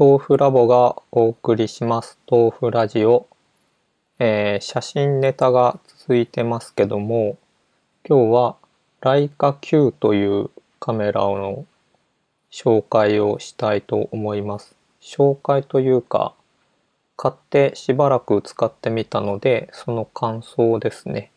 [0.00, 2.20] 豆腐ラボがお送りします。
[2.30, 3.26] 豆腐ラジオ、
[4.20, 7.36] えー、写真ネタが続いてますけども
[8.08, 8.56] 今日は
[9.00, 11.66] ライカ Q というカメラの
[12.52, 14.76] 紹介をしたいと思います。
[15.02, 16.32] 紹介というか
[17.16, 21.32] 買ってしばらく使ってみたのでその感想ですね。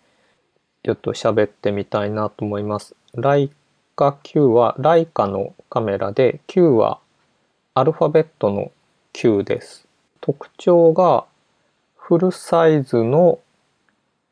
[0.83, 2.95] ちょっと喋ってみたいなと思います。
[3.15, 3.49] ライ
[3.95, 6.99] カ Q はライカのカメラで Q は
[7.73, 8.69] アルファベットの
[9.13, 9.87] Q です。
[10.19, 11.23] 特徴が
[11.95, 13.39] フルサイズの、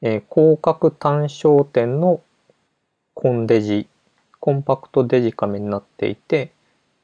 [0.02, 2.20] え、広角単焦点の
[3.14, 3.88] コンデジ、
[4.42, 6.52] コンパクトデジカメになっていて、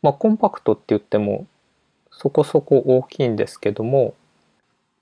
[0.02, 1.48] まあコンパクトって言っても
[2.12, 4.14] そこそこ大きいんですけども、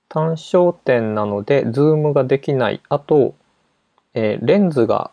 [0.08, 2.80] 単焦点なのでズームができない。
[2.88, 3.34] あと、
[4.14, 5.10] え、レンズが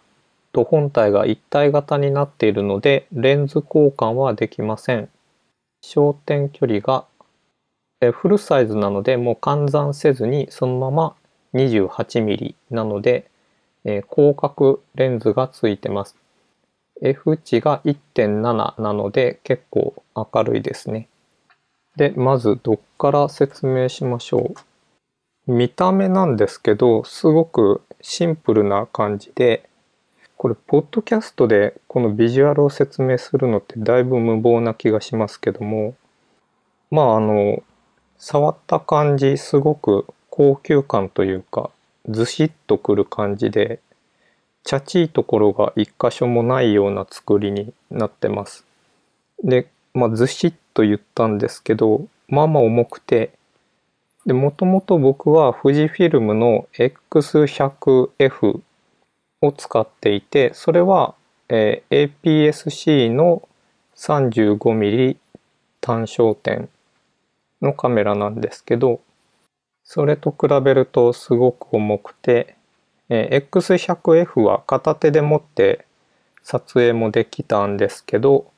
[0.54, 5.10] と本体が一体型になっているのでレンズ交換はできません。
[5.82, 7.06] 焦点距離が
[8.12, 11.16] フルサイズなのでもう換算せずにそのまま
[11.54, 13.30] 28mm なので、
[13.84, 16.16] え広角レンズがついてます。
[17.02, 21.10] F 値が1.7なので結構明るいですね。
[21.96, 24.54] で、まずどっから説明しましょ
[25.48, 25.52] う。
[25.52, 29.68] 見た目なんですけど、すごくシンプルな感じで、
[30.42, 35.94] これ、ポッドキャストでこのビジュアルを説明するのってだいぶ無謀な気がしますけども、
[36.90, 37.62] まああの、
[38.18, 41.70] 触った感じ、すごく高級感というか、
[42.10, 43.82] ずしっとくる感じで、
[44.64, 48.66] チャチいところが一箇所もないような作りになってます。
[49.44, 53.30] で、まあずしっと言ったんですけど、まあまあ重くて、
[54.26, 58.62] で、もともと僕は富士フィルムの X100F
[59.42, 61.16] を使っていてそれは、
[61.50, 63.48] えー、APS-C の
[63.96, 65.18] 35mm
[65.80, 66.70] 単焦点
[67.62, 69.02] のカメラなんですけど
[69.84, 72.56] それと比べるとすごく重くて、
[73.10, 75.86] えー、X100F は片手で持って
[76.44, 78.52] 撮影もできたんですけど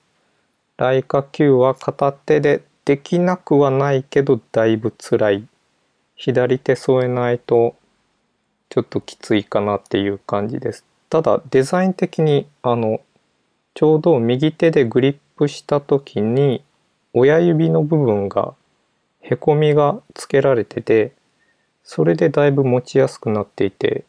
[0.78, 5.47] ライカ Q は片手でできなくはないけどだいぶ辛い。
[6.16, 7.75] 左手添えないと
[8.73, 10.84] ちょっときついかなっていう感じです。
[11.07, 13.01] ただデザイン的にあの
[13.75, 16.63] ちょうど右手でグリップした時に
[17.13, 18.56] 親指の部分が
[19.19, 21.13] へこみがつけられてて
[21.84, 24.06] それでだいぶ持ちやすくなっていて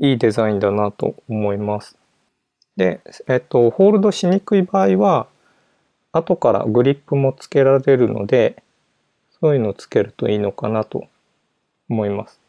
[0.00, 1.98] いいデザインだなと思います。
[2.78, 5.26] で、えっと、ホールドしにくい場合は
[6.12, 8.62] 後からグリップもつけられるので
[9.38, 11.08] そういうのをつけるといいのかなと
[11.90, 12.45] 思います。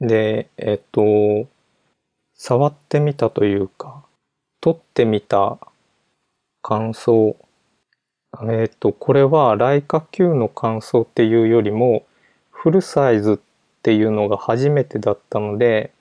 [0.00, 1.48] で、えっと、
[2.34, 4.04] 触ってみたというか、
[4.60, 5.58] 撮ってみた
[6.62, 7.36] 感想。
[8.48, 12.04] えっと、これはライカ Q の感想っていうよりも、
[12.50, 13.38] フルサイズっ
[13.82, 15.92] ていうのが初めてだったので、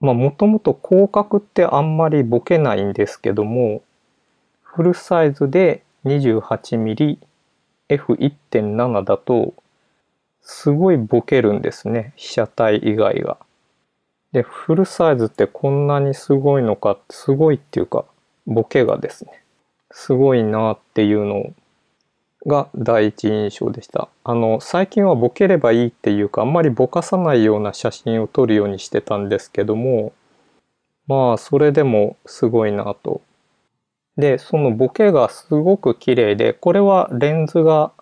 [0.00, 3.82] まあもともと広角ってあんまりボケないんですけども、
[4.62, 7.18] フルサイズで 28mm
[7.90, 9.54] F1.7 だと
[10.42, 13.38] すごいボケるんですね被写体以外が。
[14.32, 18.04] でフルサイズってこんなにすごいのかすごいっていうか
[18.46, 19.42] ボケがですね
[19.90, 21.52] すごいなっていうの
[22.46, 24.08] が第一印象でした。
[24.24, 30.12] あの最近はボケればいいっていうかあんまりぼかさないような写真を撮るようにしてたんですけども
[31.06, 33.20] まあそれでもすごいなと。
[34.16, 37.92] でそのボケがすごく綺麗でこれはレンズが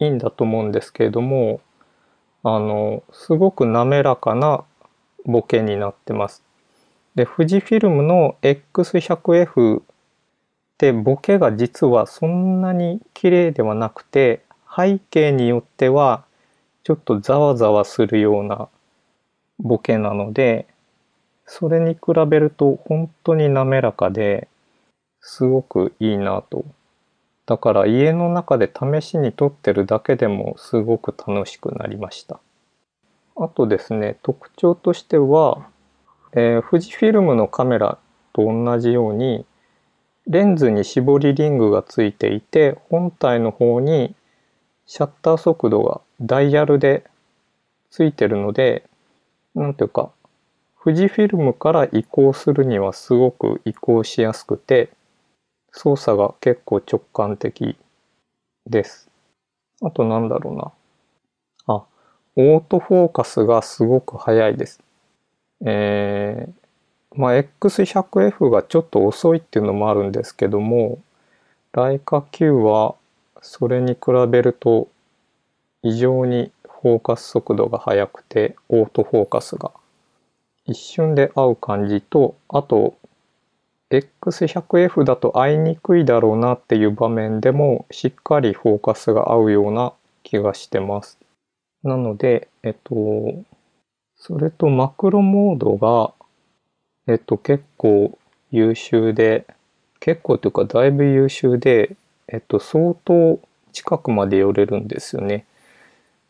[0.00, 1.60] いいんだと思うんですけれども
[2.42, 4.64] あのすごく滑らかな
[5.24, 6.42] ボケになってます。
[7.14, 9.82] で富士フィルムの X100F っ
[10.78, 14.42] てボケが実はそんなに綺麗ではなくて
[14.74, 16.24] 背景によっては
[16.84, 18.68] ちょっとざわざわするような
[19.58, 20.66] ボケなので
[21.44, 24.48] それに比べると本当に滑らかで
[25.20, 26.64] すごくいいなと
[27.50, 32.38] だから家の中で試しに撮ってるだけでもすごく楽しくなりました。
[33.34, 35.66] あとですね、特徴としては、
[36.32, 37.98] えー、富士フィルムのカメラ
[38.32, 39.44] と同じように、
[40.28, 44.14] レンズに絞りリングがついていて、本体の方に
[44.86, 47.02] シャッター速度がダイヤルで
[47.90, 48.84] ついてるので、
[49.56, 50.12] なんていうか、
[50.84, 54.90] 富士フィルムから移行するにはすごく移行しやすくて、
[55.72, 57.76] 操作が結構直感的
[58.66, 59.08] です。
[59.82, 60.72] あとなんだろうな。
[61.74, 61.84] あ、
[62.36, 64.80] オートフォーカスがすごく速いです。
[65.64, 71.00] えー、まあ X100F がちょっと遅いっていうのもあるんですけども、
[71.72, 72.96] ライカ Q は
[73.42, 74.88] それに比べると
[75.82, 76.52] 異常に
[76.82, 79.70] フォーカス速度が速くてオートフォーカスが
[80.66, 82.96] 一瞬で合う感じとあと
[83.90, 89.92] X100F だと合いにくいだろうなっていう場面でもしっかりフォーカスが合うような
[90.22, 91.18] 気がしてます。
[91.82, 92.94] なので、えっと、
[94.16, 96.12] それとマクロモードが、
[97.08, 98.16] えっと、結構
[98.52, 99.46] 優秀で、
[99.98, 101.96] 結構というかだいぶ優秀で、
[102.28, 103.40] えっと、相当
[103.72, 105.46] 近くまで寄れるんですよね。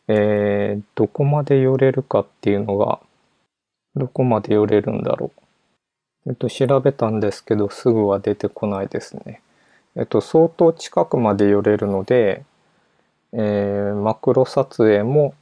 [0.07, 2.99] えー、どこまで寄れるかっていうのが、
[3.95, 5.40] どこまで寄れるんだろう。
[6.27, 9.41] えっと、調べたんですけど、すぐは出てこないですね。
[9.95, 12.43] えっと、相当近くまで寄れるので、
[13.33, 15.33] えー、マクロ撮影も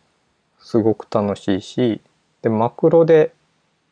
[0.60, 2.02] すごく楽しいし、
[2.42, 3.34] で、マクロで、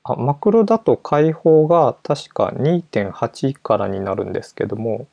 [0.04, 5.08] あ、マクロだと開放が確か2.8からになるんですけども、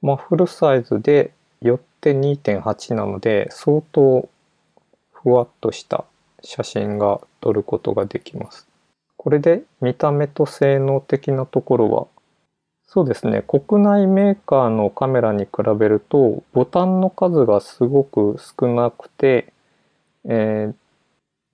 [0.00, 4.28] まあ、フルサイズで寄って2.8なので、相当
[5.12, 6.04] ふわっとした
[6.42, 8.67] 写真が撮ることができます。
[9.18, 12.06] これで見た目と性能的なところは、
[12.86, 19.52] そうですね、国内メーカーのカメラに比べると、ボタンの数がすごく少なくて、
[20.24, 20.74] えー、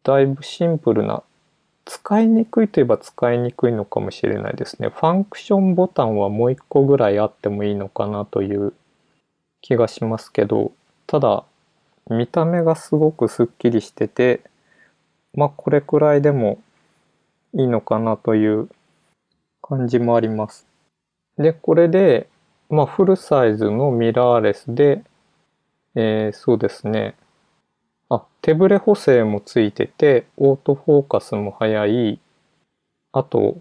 [0.04, 1.24] だいぶシンプルな、
[1.86, 4.90] 使いにくいといえば使いにくいのかもしれないですね。
[4.90, 8.74] ファンクションボタンはもう一個ぐらいあってもいいのかなという
[9.62, 10.72] 気がしますけど、
[11.06, 11.44] ただ、
[12.10, 14.42] 見た目がすごくスッキリしてて、
[15.34, 16.58] まあこれくらいでも
[17.56, 18.68] いいのかなという
[19.62, 20.66] 感じもあります。
[21.38, 22.28] で、これで、
[22.68, 25.04] まあ、フルサイズのミラーレスで、
[25.94, 27.14] えー、そうですね。
[28.08, 32.20] あ、手ブレ補正もついてて、オートフォーカスも早い。
[33.12, 33.58] あと、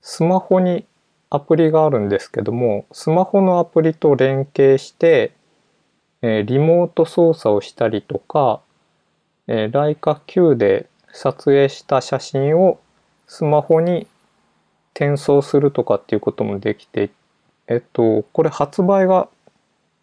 [0.00, 0.86] スマホに
[1.28, 5.32] アプリがあるんですけども、スマホのアプリと連携して、
[6.22, 8.60] えー、リモート操作をしたりとか、
[9.46, 12.78] えー、ライカ Q で撮影した写真を
[13.32, 14.08] スマホに
[14.92, 17.10] 転送するとかっていうこともできて、
[17.68, 19.28] えっと、これ発売が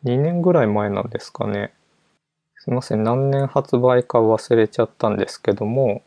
[0.06, 1.74] 2年ぐらい前なんですかね。
[2.56, 6.04] すいません、何年発売か忘れちゃったんですけども、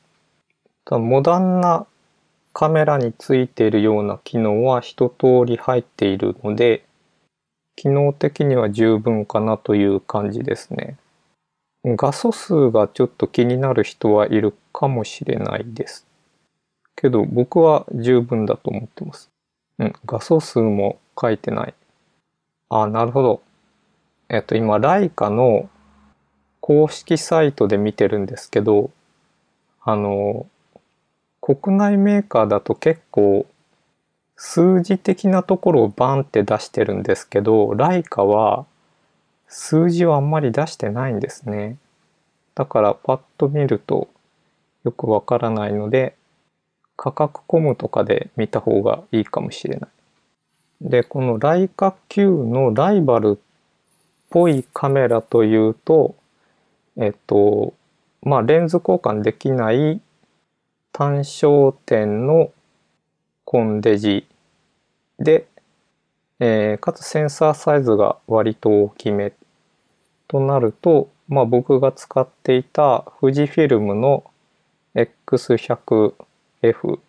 [0.90, 1.86] モダンな
[2.54, 6.86] カメラについているような機能は一通り入っているので、
[7.76, 10.96] 機能的には十分かなという感じですね。
[11.84, 16.06] 画素数がちょっと気になる人はいるかもしれないです。
[17.00, 19.30] けど僕は十分だと思ってます。
[19.78, 21.74] うん、画素数も書いてない。
[22.68, 23.42] あ、なるほど。
[24.28, 25.68] えっと、今、ライカの
[26.60, 28.90] 公式サイトで見てるんですけど、
[29.82, 30.46] あの、
[31.40, 33.46] 国内メーカーだと結構
[34.36, 38.66] 数字的なところをバンって出してるんですけど、ライカは
[39.48, 41.76] 数字をあんまり出してないんですね。
[42.54, 44.08] だからパッと見ると
[44.84, 46.14] よくわからないので、
[47.02, 49.90] 価格コムとかで見た方がいいかもしれない。
[50.82, 53.42] で、このライカ Q のライバルっ
[54.28, 56.14] ぽいカメラというと、
[56.98, 57.72] えっと、
[58.22, 59.98] まあ、レンズ交換できない
[60.92, 62.52] 単焦点の
[63.46, 64.26] コンデジ
[65.18, 65.46] で、
[66.38, 69.32] えー、かつセンサーサイズが割と大きめ
[70.28, 74.30] となると、まあ、僕が使っていた富士フィルムの
[74.94, 76.12] X100
[76.62, 77.00] F。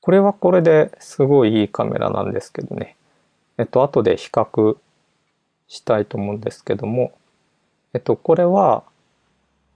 [0.00, 2.96] これはこれですごいいいカメラなんですけどね。
[3.58, 4.76] えっと、後で比較
[5.68, 7.12] したいと思うんですけども、
[7.92, 8.84] えっと、これは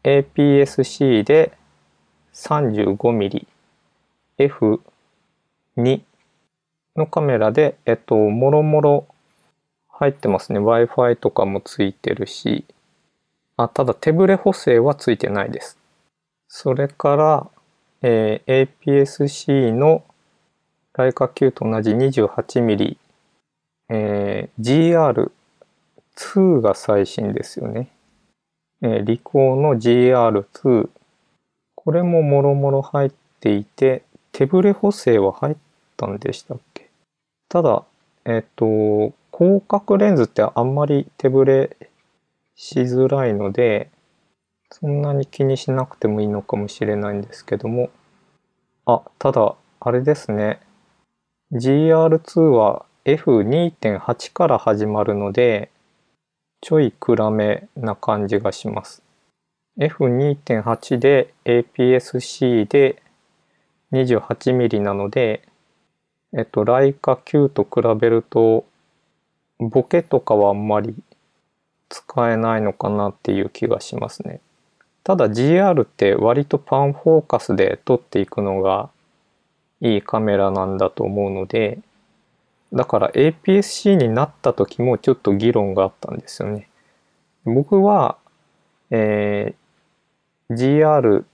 [0.05, 1.53] APS-C で
[2.33, 3.47] 35mm
[4.39, 6.01] F2
[6.97, 9.07] のカメラで、えっと、もろもろ
[9.89, 10.59] 入ってますね。
[10.59, 12.65] Wi-Fi とかもついてるし、
[13.57, 15.79] あ、ただ手ブレ補正はついてないです。
[16.49, 17.47] それから、
[18.07, 20.05] えー、APS-C の
[20.93, 22.99] ライカ Q と同じ 28mm、
[23.89, 25.31] えー、
[26.15, 27.89] GR2 が最新ですよね。
[28.83, 30.91] えー、リコーの GR2。
[31.75, 35.57] これももろもろ入っていて、手ブレ補正は入っ
[35.97, 36.91] たんでしたっけ？
[37.49, 37.85] ただ、
[38.27, 41.75] えっ、ー、と、広角レンズってあんまり手ブレ
[42.55, 43.89] しづらいので、
[44.81, 47.91] そんなに気にしなくてもいいのかもしれないんですけども。
[48.87, 50.59] あ、ただ、あれですね。
[51.53, 55.71] GR2 は F2.8 から始まるので、
[56.61, 59.05] ちょい暗めな感じがします。
[59.79, 63.01] F2.8 で APS-C で
[63.93, 65.47] 28mm なので、
[66.37, 68.65] えっと、ライカ Q と比べると、
[69.61, 70.97] ボケとかはあんまり
[71.89, 74.41] 使えないのかなっていう気がしますね。
[75.05, 78.91] ただ GR って割とパンフォーカスで撮っていくのが
[79.81, 81.79] いいカメラなんだと思うので、
[82.73, 86.69] だから APS-C になった時もちょっと議論があったんですよね。
[87.45, 88.17] 僕は、
[88.91, 91.25] えー、GR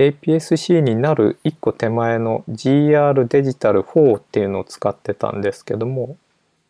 [0.00, 6.16] APS-C になる1個手前の GR デジタル4っていうのを使ってたんですけども、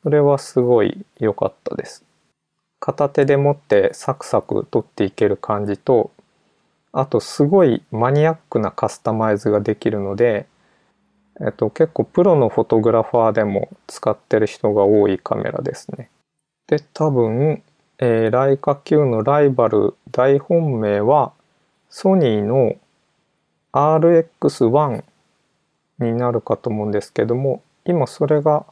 [0.03, 2.05] それはすごい良かったです。
[2.81, 6.11] 片手で持ってサクサク撮っていける感じと、
[6.93, 10.47] あとすごいマニアックなカスタマイズができるので、
[11.41, 16.11] えっと、結構プロのフォトグラファーでも使ってる人が多いカメラですね。
[16.67, 17.63] で、多分、
[17.99, 21.33] えー、ライカ Q のライバル大本命は
[21.91, 22.77] ソニーの
[23.73, 25.05] RX1
[25.99, 28.65] になるかと思うんですけども、今それが、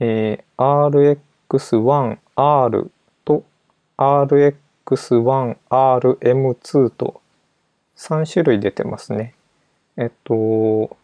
[0.00, 1.16] えー、
[1.48, 2.90] RX1R
[4.00, 7.20] RX1RM2 と
[7.96, 9.34] 3種類出てますね。
[9.98, 10.96] えっと、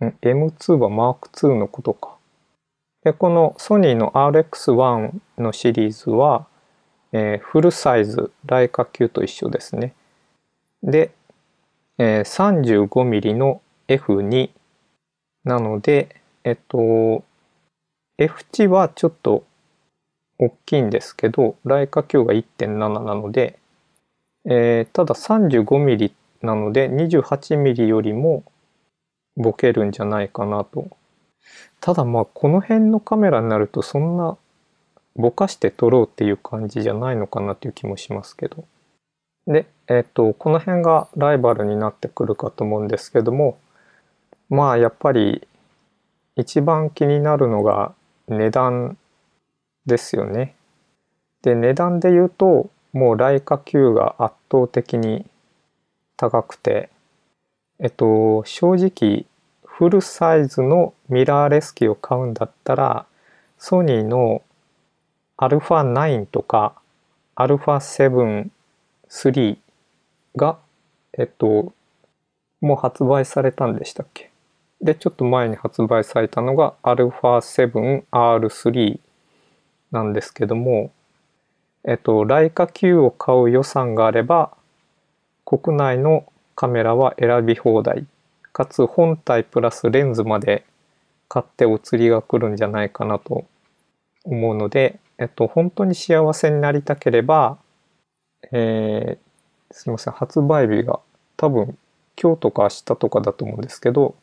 [0.00, 2.14] M2 はマーク2のことか。
[3.02, 6.46] で、このソニーの RX1 のシリーズは、
[7.12, 9.92] えー、フルサイズ、ライカ級と一緒ですね。
[10.84, 11.10] で、
[11.98, 14.50] えー、35mm の F2
[15.42, 17.24] なので、えっと、
[18.18, 19.42] F 値はちょっと
[20.38, 23.58] 大きいんですけど、ライカ級が1.7なので、
[24.44, 26.12] えー、ただ 35mm
[26.42, 28.44] なので 28mm よりも
[29.36, 30.88] ボケるんじゃないかなと。
[31.80, 34.36] ただまあこの辺のカメラになるとそんな
[35.16, 38.64] ぼかして撮ろうっていう感じじゃないのかなっていう気もしますけど。
[39.46, 43.58] で、えっ、ー、と、この辺がライバルになってくるかと思うんですけども、
[44.48, 45.46] まあやっぱり
[46.36, 47.94] 一番気になるのが
[48.28, 48.96] 値段
[49.85, 50.55] ですよね。
[51.41, 55.25] で、値段で言うと、もうライカ Q が圧倒的に
[56.17, 56.89] 高くて、
[57.79, 59.25] えっと、正直、
[59.65, 63.05] フルサイズのミラーレス機を買うんだったら、
[63.57, 64.41] ソニーの
[65.37, 66.75] α9 とか
[67.35, 68.49] α7
[69.09, 69.57] 3
[70.35, 70.59] が、
[71.17, 71.71] えっと、
[72.61, 74.29] もう発売されたんでしたっけ
[74.81, 78.99] で、ちょっと前に発売されたのが α7R3
[79.94, 80.92] なんですけども、
[81.84, 84.50] えっと、ライカ Q を買う予算があれば、
[85.44, 88.06] 国内のカメラは選び放題。
[88.52, 90.64] かつ本体プラスレンズまで
[91.28, 93.46] 買ってお釣りが来るんじゃないかなと
[94.24, 97.58] 思うので、えっと、本当に幸せになりたければ、
[98.52, 101.00] えー、すいません、発売日が
[101.36, 101.76] 多分
[102.20, 104.14] 今日とか明日とかだと思うんですけど、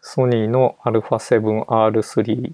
[0.00, 2.52] ソニーの α7R3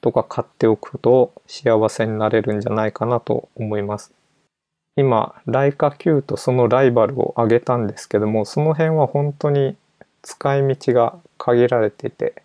[0.00, 4.12] とか買っておくと幸せになれるんじゃないかなと思います。
[4.96, 9.76] 今、ライカ Q とそのライバルを挙げたんですけども、その辺は本当に
[10.22, 12.42] 使い道が限られてて、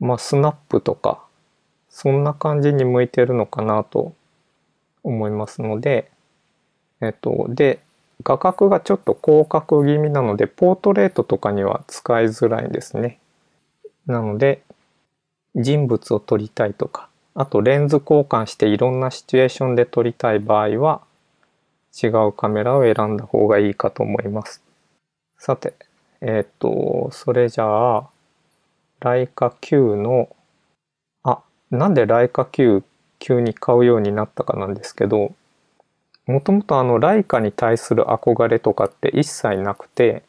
[0.00, 1.22] まあスナップとか、
[1.88, 4.14] そんな感じに向いてるのかなと
[5.04, 6.10] 思いますので、
[7.00, 7.80] えっと、で、
[8.22, 13.18] 画角がちょっと広角気味なので、ポートレートとかには使いづらいんですね。
[14.06, 14.62] なので、
[15.54, 21.02] 人物を撮りたいとか、あとレンズ交換していろんなシチュエーションで撮りたい場合は、
[22.02, 24.62] 違うカメラを選んだ方がいいかと思います。
[25.38, 25.74] さて、
[26.20, 28.08] えっ、と、それじゃあ、
[29.00, 30.28] ライカ Q の、
[31.22, 31.40] あ、
[31.70, 32.84] なんでライカ Q
[33.18, 35.34] 急に買うようになったかなんですけど、
[36.26, 40.22] もともとあのライカに対する憧れとかって一切なくて、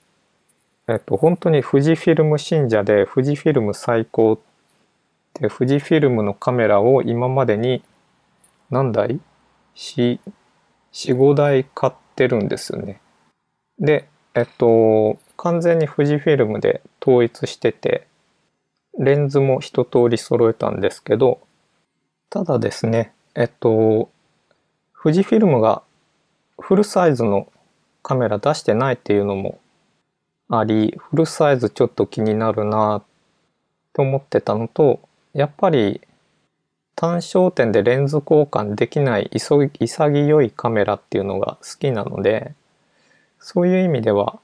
[0.87, 4.39] えっと、本当に富士フィルム信者で富士フィルム最高
[5.47, 7.83] って富士フィルムのカメラを今までに
[8.69, 9.19] 何台
[9.75, 10.19] ?4、
[10.93, 13.01] 4、5台買ってるんですよね。
[13.79, 18.07] で、えっと、完全に富士フィルムで統一してて、
[18.99, 21.41] レンズも一通り揃えたんですけど、
[22.29, 24.09] ただですね、えっと、
[25.01, 25.81] 富士フィルムが
[26.59, 27.51] フルサイズの
[28.03, 29.59] カメラ出してないっていうのも
[30.49, 33.03] あり、フルサイズちょっと気になるなっ
[33.93, 34.99] て思ってたのと、
[35.33, 36.01] やっぱり
[36.95, 42.53] 単焦点でレンズ交換できない潔いカメラっていうのが好きなので
[43.39, 44.39] そういう意味では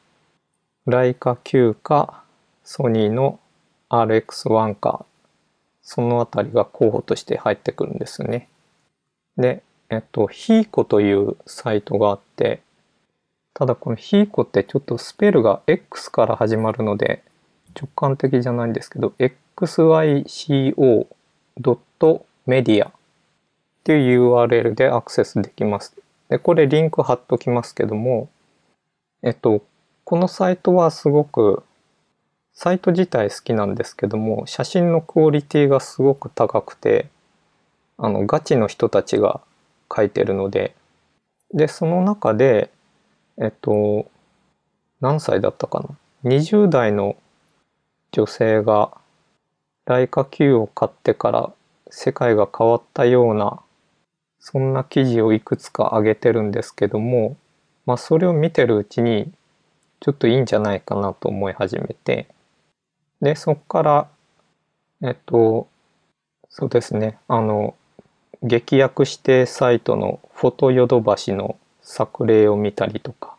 [0.85, 2.23] ライカ Q か
[2.63, 3.39] ソニーの
[3.89, 5.05] RX1 か
[5.81, 8.49] そのあたりが候補として入ってくるんですね。
[9.37, 12.61] で、えっと、ヒーコというサイトがあって、
[13.53, 17.23] ただこのヒーコってちょっとスペルが X から始まるので
[17.73, 19.13] 直感的じゃないんですけど、
[19.57, 21.07] XYCO
[21.57, 22.91] ドットメディアっ
[23.87, 25.95] っていう URL でアクセスできます。
[26.27, 28.27] で、これリンク貼っときますけども、
[29.23, 29.63] えっと、
[30.03, 31.63] このサイトはすごく、
[32.53, 37.07] サイト自体好きなんですけども、写真のクオリティがすごく高くて、
[37.97, 39.39] あの、ガチの人たちが
[39.95, 40.75] 書いてるので、
[41.53, 42.69] で、その中で、
[43.41, 44.11] えっと、
[44.99, 47.15] 何歳だったかな ?20 代の
[48.11, 48.91] 女性が、
[49.87, 51.51] ライカ Q を買ってから
[51.89, 53.61] 世界が変わったような
[54.49, 57.35] そんな記事をいくつか上げてるんですけども、
[57.85, 59.29] まあそれを見てるうちに
[59.99, 62.27] ちょっといいんじゃないかなと思い始めて、
[63.21, 64.07] で、そっから、
[65.03, 65.67] えっと、
[66.49, 67.75] そうですね、あの、
[68.41, 73.35] 劇薬指定サイトのフォトヨドバシの作例を見たりとか、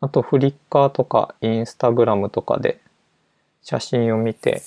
[0.00, 2.80] あとフリッカーとかインスタグラムとかで
[3.62, 4.60] 写真を見て、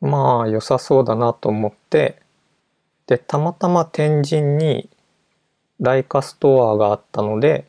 [0.00, 2.20] まあ良さそうだなと思って
[3.08, 4.88] で、たまたま天神に
[5.80, 7.66] ライカストアがあったので、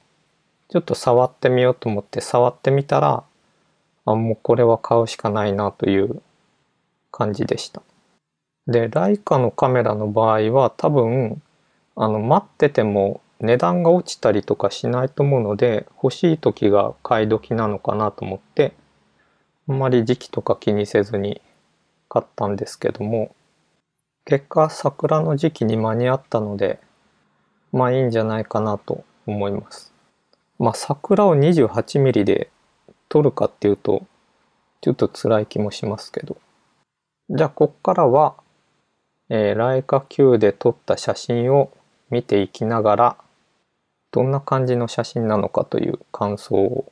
[0.68, 3.24] ちょっと触ってみようと思って触ってみたら、
[4.06, 6.22] あ、もうこれは買うしかないなという
[7.10, 7.82] 感じでした。
[8.68, 11.42] で、ライカのカメラの場合は多分、
[11.96, 18.74] あの、待ってても値段が落ちたりとかしないと思うので、欲しい時が買い時なのかなと思って、
[19.70, 21.42] あんまり時期とか気にせずに
[22.10, 23.34] 買ったんですけども、
[24.26, 26.80] 結果桜の時期に間に合ったので
[27.72, 29.94] まあいいんじゃないかなと思います。
[30.58, 32.50] まあ桜を 28mm で
[33.08, 34.06] 撮るかっていうと
[34.82, 36.38] ちょっと辛い気もしますけど。
[37.30, 38.36] じゃあこっからは、
[39.30, 41.72] えー、ライカ Q で撮った写真を
[42.10, 43.18] 見ていきながら
[44.12, 46.92] どんな感じの写真なのかという感想を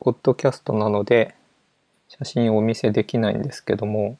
[0.00, 1.34] ポッドキャストなので
[2.08, 4.18] 写真をお見せできないんですけども、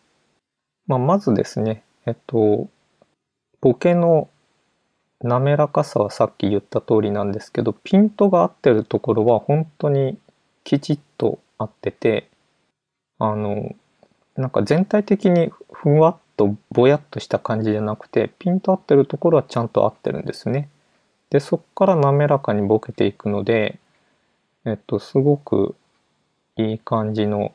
[0.87, 2.71] まあ、まずですねえっと、
[3.61, 4.30] ボケの
[5.21, 10.16] 滑らかさはさっき言った通りなんですけど、ピントが合ってるところは本当に
[10.64, 12.31] きちっと合ってて、
[13.18, 13.74] あの、
[14.37, 20.70] なんか全体的にふわっとぼやっとした感じじゃなくて、ピント合ってるところはちゃんと合ってるんですね。
[21.29, 23.79] で、そこから滑らかにボケていくので、
[24.64, 25.74] えっと、すごく
[26.57, 27.53] いい感じの、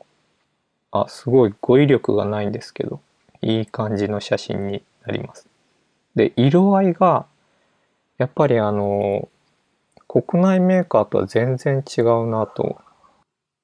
[0.94, 3.00] あ、すごい語彙力がないんですけど、
[3.42, 5.48] いい感じの写真になります。
[6.14, 7.26] で、色合いが、
[8.16, 9.28] やっぱりあの、
[10.06, 12.80] 国内メーカーとは全然違うなと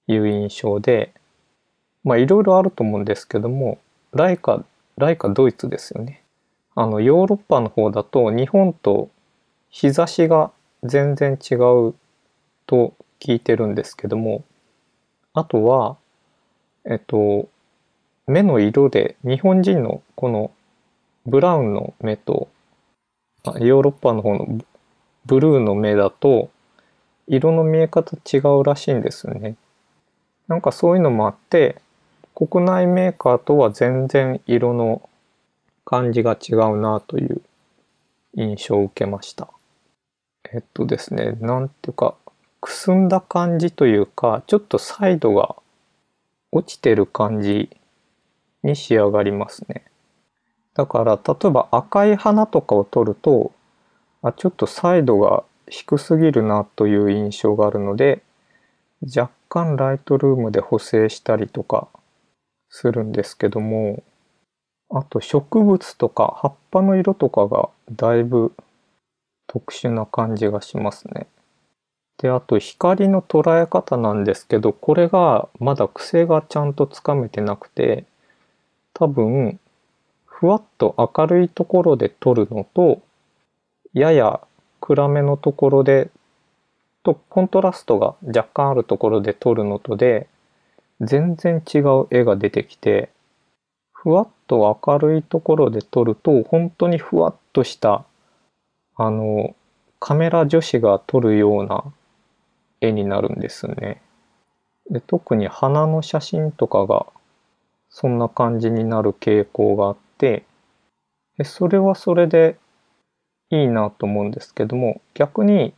[0.08, 1.12] いう印象で、
[2.02, 3.78] まあいろいろあると思うんですけども、
[4.12, 4.64] ライカ、
[4.96, 6.24] ライカドイツですよね。
[6.74, 9.08] あの、ヨーロッパの方だと日本と
[9.68, 10.50] 日差しが
[10.82, 11.94] 全然違う
[12.66, 14.42] と聞いてるんですけども、
[15.32, 15.96] あとは、
[16.90, 17.48] えっと、
[18.26, 20.50] 目の色で日本人のこの
[21.24, 22.48] ブラウンの目と
[23.44, 24.58] ヨーロッパの方の
[25.24, 26.50] ブルーの目だと
[27.28, 29.54] 色の見え方違うらしいんですよね。
[30.48, 31.80] なんかそういうのもあって
[32.34, 35.08] 国内メーカーとは全然色の
[35.84, 37.40] 感じが違うなという
[38.34, 39.48] 印象を受けました。
[40.52, 42.16] えっとですね、なんていうか、
[42.60, 45.54] くすんだ感じというか、ちょっとサイドが
[46.52, 47.70] 落ちてる感じ
[48.62, 49.84] に仕上がりますね。
[50.74, 53.52] だから例えば赤い花とかを撮ると
[54.22, 58.22] あちょっとサイドが低すぎるなという印象があるので
[59.16, 61.88] 若干ライトルームで補正したりとか
[62.68, 64.02] するんですけども
[64.90, 68.52] あと植物とか葉っぱの色とかがだいぶ
[69.46, 71.26] 特殊な感じがしますね。
[72.20, 78.04] で、あと光の捉え方なんですけど、これがまだ癖がちゃんとつかめてなくて、
[78.92, 79.58] 多分、
[80.26, 83.00] ふわっと明るいところで撮るのと、
[83.94, 84.40] やや
[84.80, 86.10] 暗めのところで、
[87.02, 90.28] とコントラストが若干あるところで撮るのとで、
[91.00, 93.08] 全然違う絵が出てきて、
[93.94, 98.04] ふわっと明るいところで撮ると、本当にふわっとした、
[98.96, 99.54] あの、
[99.98, 101.84] カメラ女子が撮るような
[102.80, 104.00] 絵になるんですね。
[104.90, 107.06] で特に花の写真とかが
[107.88, 110.44] そんな感じになる傾向があって
[111.38, 112.56] でそれはそれで
[113.50, 115.74] いいなと思うんですけども逆に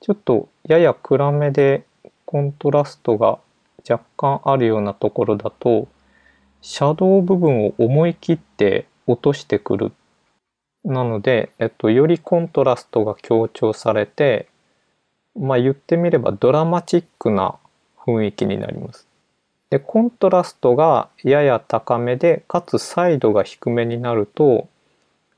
[0.00, 1.84] ちょっとやや暗めで
[2.24, 3.38] コントラストが
[3.88, 5.88] 若干あるようなところだと
[6.60, 9.92] シャドウ部分を思い切って落としてくる
[10.84, 14.48] なので、えっと、よりコントラストが強調されて
[15.38, 17.56] まあ言ってみればドラマチックな
[17.98, 19.06] 雰囲気になります。
[19.70, 24.68] でコントラストがやや高めでかつサイドが低めになると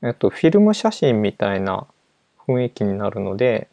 [0.01, 1.85] えっと、フィルム写真みたいな
[2.47, 3.67] 雰囲気になるので、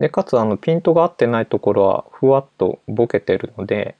[0.00, 3.94] で、かつあのピントが合ってないところはふわっとボケてるので、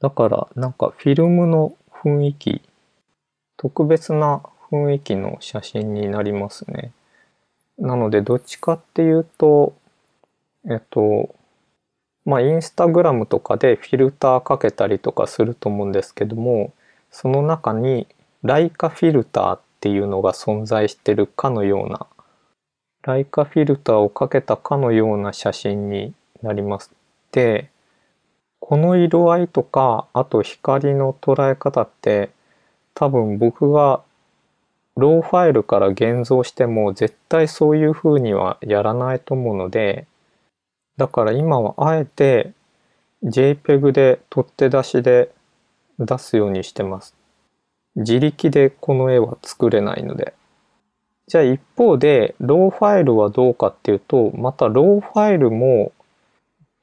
[0.00, 2.62] だからなんかフィルムの雰囲気、
[3.56, 6.92] 特別な雰囲気の写真になりますね。
[7.78, 9.74] なのでどっちかっていうと、
[10.68, 11.34] えっと、
[12.24, 16.72] まあインスタグラムとかでフィルターかけたりとかすると思うんですけども、
[17.10, 18.06] その中に
[18.42, 22.06] ライカフィルターっていうのが存在してるかのような
[23.02, 26.92] ライカフィルターをかけたかのような写真になります。
[27.32, 27.70] で
[28.60, 32.30] この色合いとかあと光の捉え方って
[32.94, 34.02] 多分僕が
[34.96, 40.06] ローファイルから現像しても絶対そういう風にはやらないと思うので
[41.00, 42.52] だから今はあえて
[43.24, 45.30] JPEG で取って出しで
[45.98, 47.16] 出すようにしてます。
[47.96, 50.34] 自力でこの絵は作れないので。
[51.26, 55.92] じゃあ一方で、ローファイルはどうかっていうと、またローファイルも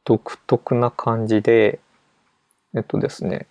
[0.04, 1.80] 独特な感じで、
[2.76, 3.46] えっとですね、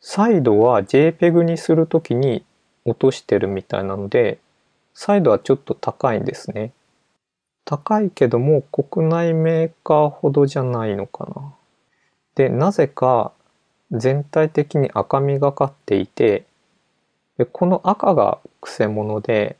[0.00, 2.42] サイドは JPEG にするときに
[2.86, 4.38] 落としてるみたいなので、
[4.94, 6.72] サイドはちょっと高いんですね。
[7.70, 11.54] 高いけども国内メーカーほどじゃないのかな。
[12.34, 13.30] で、なぜか
[13.92, 16.46] 全体的に赤みがかっていて、
[17.38, 19.56] でこの赤がくせ者で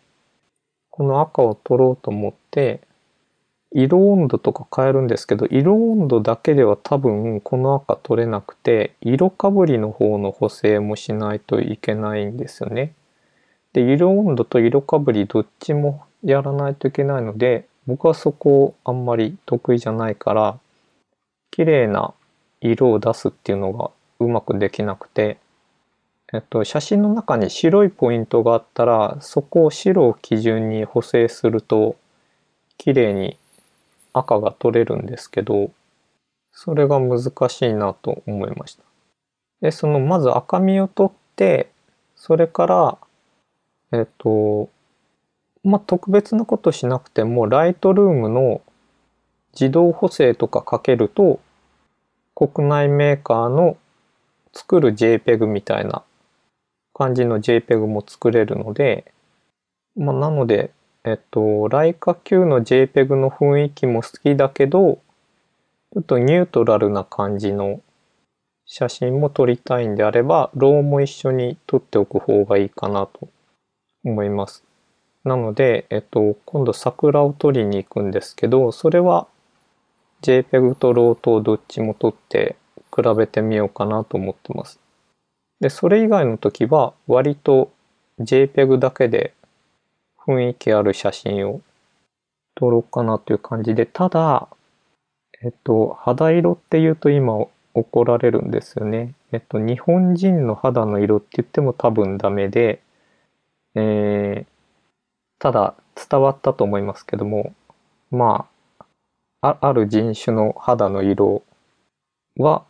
[0.90, 2.80] この赤を取ろうと思って
[3.70, 12.92] 色温度とか変えるんですけど色温度だけでは多分この赤取れなくて色かぶりの方の補正もしないといけないんですよね。
[13.72, 20.58] で色温度と色かぶりどっちもやらないといけないので僕はそこあんまり得意じゃないから
[21.50, 22.14] 綺麗な
[22.60, 25.38] 色を出すっていうのがうまくできなくて
[26.32, 31.96] えっと、写真の中に白いポイントがあったらそこを白を基準に補正すると
[32.78, 33.36] 綺麗に
[34.12, 35.72] 赤が取れるんですけど
[36.52, 38.84] それが難しいなと思いました。
[39.60, 41.70] でそのまず赤みを取って
[42.14, 42.98] それから
[43.92, 44.68] えっと
[45.64, 48.62] まあ特別なことしなくてもライトルームの
[49.52, 51.40] 自動補正とかかけると
[52.34, 53.76] 国内メーカーの
[54.52, 56.02] 作る JPEG みたいな
[56.94, 59.12] 感じの JPEG も作れるので、
[59.96, 60.70] まあ、なので、
[61.04, 65.00] えっと、ライカ Q の JPEG の雰囲気も好きだけど、
[65.92, 67.80] ちょっとニュートラルな感じの
[68.64, 73.28] 写真も撮りたいんであれば、ローも一緒に撮っておく方がいいかなと
[74.04, 74.69] 思います。
[75.24, 79.26] なので、えっと、今度桜を撮りに行くんですけど、それは
[80.22, 82.56] JPEG とローとどっちも撮って
[82.94, 84.80] 比べてみようかなと思ってます。
[85.60, 87.70] で、それ以外の時は割と
[88.20, 89.34] JPEG だけで
[90.26, 91.60] 雰囲気ある写真を
[92.54, 94.48] 撮ろうかなという感じで、ただ、
[95.42, 99.14] えっと、肌色って言うと今怒られるんですよね。
[99.32, 102.80] えっと、日本人の肌の色って言っても多分ダメで、
[103.74, 104.49] えー、
[105.40, 107.52] ただ伝わったと思いますけども、
[108.12, 108.46] ま
[109.40, 111.42] あ、ある人種の肌の色
[112.36, 112.64] は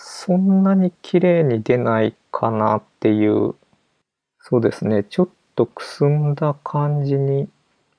[0.00, 3.54] そんなに綺麗に出ないかなっていう、
[4.40, 7.48] そうですね、ちょっとくすんだ感じに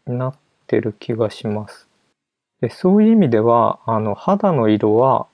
[0.08, 0.36] なっ
[0.68, 1.88] てる気がします。
[2.62, 5.28] でそういう意味では、あの、肌の色は、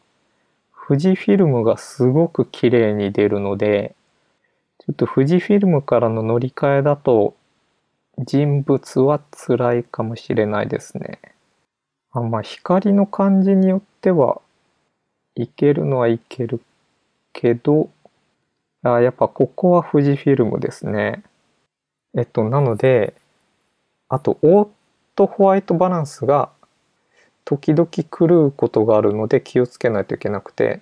[0.87, 3.95] 富士フィルムがすごく綺麗に出るので、
[4.79, 7.35] ちょっと富士フィルムからの乗り換えだと、
[8.19, 11.19] 人物は辛いかもしれないですね。
[12.11, 14.41] あまあ、光の感じによっては
[15.35, 16.61] いけるのはいける
[17.33, 17.89] けど、
[18.83, 21.23] あやっぱここは富士フィルムですね。
[22.17, 23.13] えっと、なので、
[24.07, 24.67] あと、オー
[25.15, 26.49] トホワイトバランスが
[27.43, 30.81] 時々狂うことがあるので気をつけないといけなくて、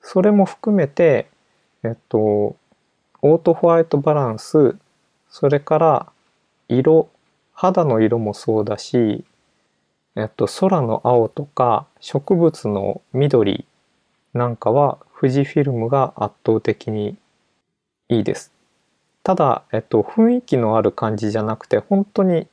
[0.00, 1.28] それも含めて、
[1.82, 4.76] えっと、オートホワイトバランス、
[5.28, 6.12] それから
[6.68, 7.08] 色、
[7.52, 9.24] 肌の色もそうだし、
[10.16, 13.64] えっと、空の青とか植物の緑
[14.32, 17.16] なんかは富士フィルムが圧倒的に
[18.08, 18.52] いいです。
[19.22, 22.46] ただ、えっと、雰囲気のある感じじゃなくて本当に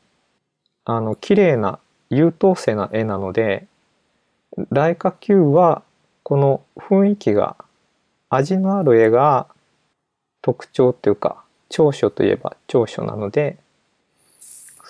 [0.85, 3.67] あの綺麗な優等生な絵なので
[4.69, 5.83] ライカ Q は
[6.23, 7.55] この雰囲気が
[8.29, 9.47] 味のある絵が
[10.41, 13.57] 特徴っていうか長所といえば長所なので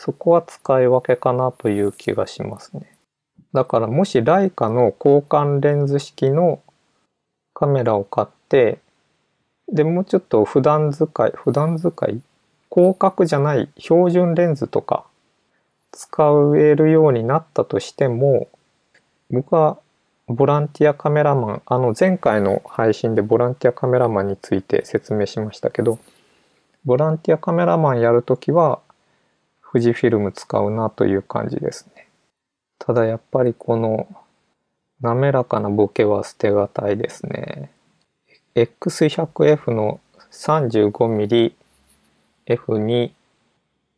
[0.04, 2.98] そこは使い分けかなという気がしますね。
[3.54, 6.60] だからもしライカの交換レンズ式の
[7.54, 8.80] カメラを買って
[9.72, 12.20] でもうちょっと普段使い普段使い
[12.72, 15.06] 広角じゃない標準レンズとか
[15.92, 16.24] 使
[16.58, 18.48] えるようになったとしても
[19.30, 19.78] 僕は
[20.28, 26.00] ボランティアカメラマンあの前回の配信でボランティアカメラマンについて説明しましたけど
[26.86, 28.80] ボランティアカメラマンやるときは
[29.72, 32.08] 富士フィルム使うなという感じですね。
[32.80, 34.08] ただやっぱりこの
[35.02, 37.72] 滑らかなボケは捨てがたいですね。
[38.56, 40.00] X100F の
[40.32, 41.54] 35mm
[42.48, 43.12] F2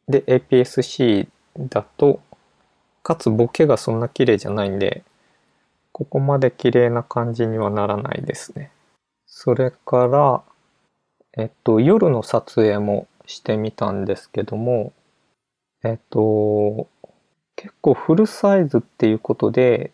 [0.07, 2.19] で APS-C だと
[3.01, 5.03] かつボケがそんな綺麗じゃないんで
[5.91, 8.71] ここまで綺麗な感じにはならないですね。
[9.25, 10.43] それから
[11.37, 14.93] えっと夜の撮影もしてみたんですけども
[15.83, 16.87] えっと
[17.55, 19.91] 結構フルサイズっていうことで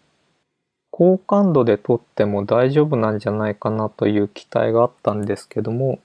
[0.91, 5.99] 高感度で撮っても大丈夫なんじゃないかなという期待があったんですけども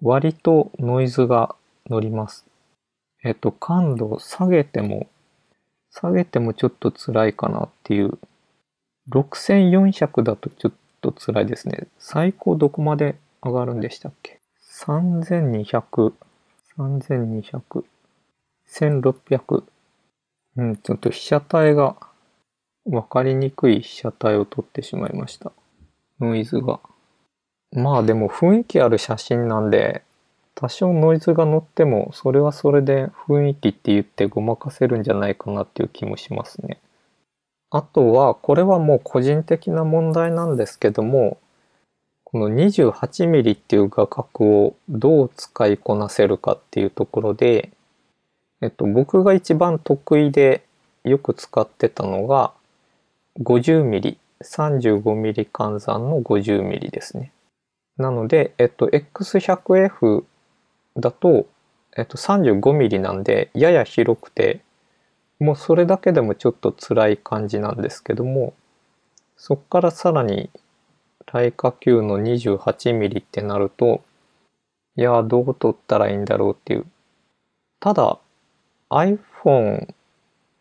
[0.00, 1.56] 割とノイズが
[1.90, 2.46] 乗ります。
[3.24, 5.08] えっと、感度を下げても、
[5.90, 8.18] 下げてもちょっと辛いかなっていう。
[9.10, 11.88] 6400だとちょっと辛いですね。
[11.98, 14.40] 最高どこまで上がるんでしたっけ
[14.84, 16.12] ?3200、
[16.76, 17.84] 3200、
[18.68, 19.64] 1600。
[20.56, 21.96] うん、ちょっと被写体が
[22.84, 25.52] 分かりにくい被写体を撮ってしまいました。
[26.20, 26.80] ノイズが。
[27.72, 30.02] まあでも雰囲気ある写真なんで、
[30.54, 36.80] 多少ノイズが乗っても、それはそれで雰囲気って言ってごまかせるんじゃないかなっていう気もしますね。
[37.70, 41.38] あとは、これはもう個人的な問題なんですけども、
[42.24, 47.70] この 28mm っていう画角をどう使いこなせるかっていうところで、
[48.60, 50.64] えっと、僕が一番得意で
[51.04, 52.52] よく使ってたのが
[53.40, 57.32] 50mm、35mm 換算の 50mm ですね。
[57.96, 60.24] なので、えっと、X100F
[60.96, 61.46] だと、
[61.96, 64.60] えっと、35ミリなんで、やや広くて、
[65.38, 68.54] もうそれだけでもちょっと辛い感じなんですけども、
[69.36, 70.50] そっからさらに、
[71.32, 74.02] ライカ Q の28ミリってなると、
[74.96, 76.86] いや、どう撮ったらいいんだろうっていう。
[77.78, 78.18] ただ、
[78.90, 79.88] iPhone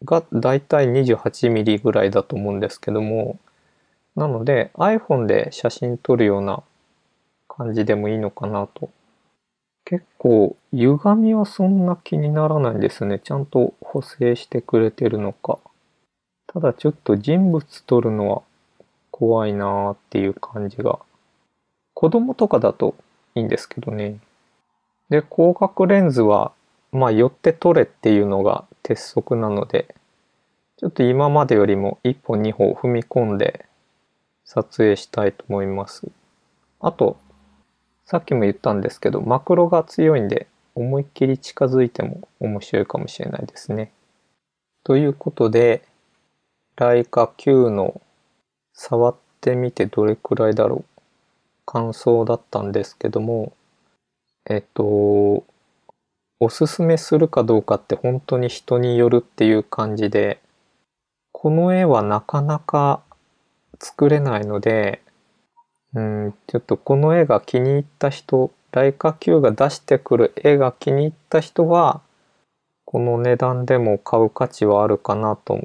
[0.03, 3.39] がだいたい28ミリぐらいだと思うんですけども、
[4.15, 6.63] なので iPhone で写真撮るような
[7.47, 8.89] 感じでもいいのかなと。
[9.85, 13.19] 結構歪みはそんな気にならないんですね。
[13.19, 15.59] ちゃんと補正してくれてるのか。
[16.47, 18.41] ただちょっと人物撮るのは
[19.11, 20.99] 怖いなーっていう感じが。
[21.93, 22.95] 子供とかだと
[23.33, 24.19] いいんですけどね。
[25.09, 26.51] で、広角レンズは、
[26.91, 29.95] まあ寄って撮れっていうのが鉄則なので、
[30.77, 33.65] ちょっと今までよりも一歩二歩踏み込んで
[34.45, 36.07] 撮影したいと思います。
[36.79, 37.17] あと、
[38.05, 43.91] さっきも言ったんですけど、マクロが強いんで、思いっきり近づいても面白いかもしれないですね。
[44.83, 45.83] ということで、
[46.77, 47.99] ライカ Q の
[48.73, 51.01] 触ってみてどれくらいだろう
[51.65, 53.51] 感想だったんですけども、
[54.47, 55.43] えっと、
[56.39, 60.39] おすすめするかどうかって本当に人によるっていう感じで、
[61.31, 63.01] この絵はなかなか
[63.79, 65.01] 作れないので、
[65.93, 72.01] うん、ちょっとこの絵が気に入った人、ライカ Q が出してくる絵が気に入った人は、
[72.85, 75.59] この値段でも買う価値はあるかなと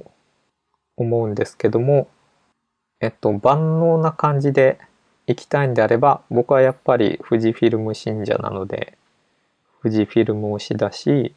[0.97, 2.09] 思うんですけども、
[3.01, 4.79] えっと、万能な感じで
[5.27, 8.97] 行きたいんであれば、僕はやっぱり富士フィルム信者なので、
[9.83, 11.35] 富士フィルム推しだし、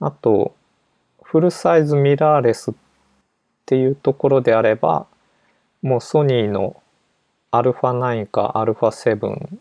[0.00, 0.54] あと、
[1.22, 2.74] フルサイズミラーレスっ
[3.64, 5.06] ていうところであれば、
[5.80, 6.82] もうソニーの
[7.52, 9.58] α9 か α7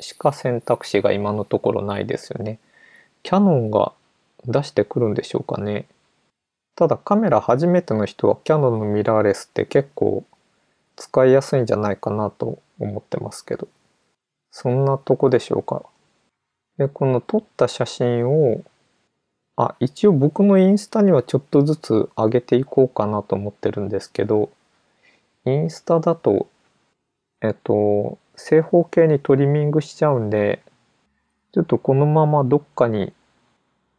[0.00, 2.58] しか選択肢が今のところないですよね。
[3.22, 3.92] キャノンが
[4.46, 5.86] 出してくるんでしょうかね。
[6.74, 10.24] ただカメラ初めての人はキャノンのミラーレスって結構
[10.96, 13.68] 使いやすいんじゃないかなと思ってますけど。
[14.50, 15.84] そんなとこでしょうか。
[16.78, 18.62] で、この撮った写真を、
[19.56, 24.50] あ、一応僕のインスタにはちょっとずつ上げていこうかなと思ってるんですけど、
[25.44, 26.48] インスタだと
[27.42, 30.62] えっと、正方形にトリミングしちゃうんで、
[31.52, 33.12] ちょっとこのままどっかに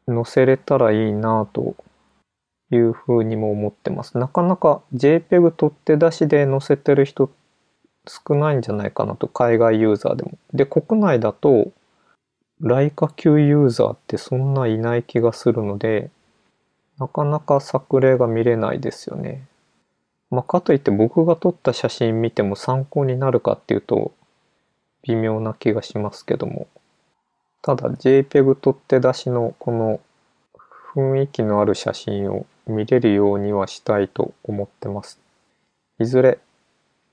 [0.08, 1.76] 載せれたらいいなと
[2.72, 4.18] いうふうにも思ってます。
[4.18, 7.32] なかなか JPEG 取って出しで載せてる人
[8.08, 10.38] 少ないんじゃないかなと、海外ユーザーでも。
[10.54, 11.72] で、国内だと、
[12.62, 16.10] ライカ級ユーザーってそんないない気がするので、
[17.00, 19.48] なかなか作例が見れないですよね。
[20.30, 24.12] まあ、かといって僕が撮った写真見ても参考になるかっていうと
[25.04, 26.68] 微妙な気がしますけども
[27.62, 30.00] ただ JPEG 取って出しのこの
[30.94, 35.20] 雰囲気のある写真を見れるようにはしたいと思ってます。
[36.00, 36.40] いずれ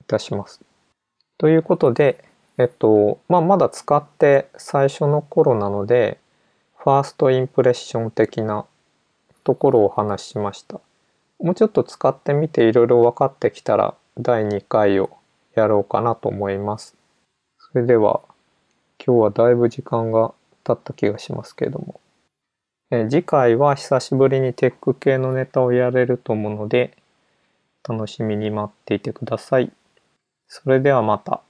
[0.07, 0.61] 出します。
[1.37, 2.23] ということで、
[2.57, 6.19] えっと、まあ、まだ使って最初の頃なので、
[6.77, 8.65] ファーストインプレッション的な
[9.43, 10.79] ところをお話ししました。
[11.39, 15.09] もうちょっと使ってみていろいろ分かってきたら第2回を
[15.55, 16.95] やろうかなと思います。
[17.57, 18.21] それでは
[19.03, 21.99] 今日はだいぶ時間が経った気がしますけれども。
[22.91, 26.95] え次回は久しぶりにテック系のネタをやれると思うので
[27.87, 29.71] 楽しみに待っていてください。
[30.47, 31.41] それではまた。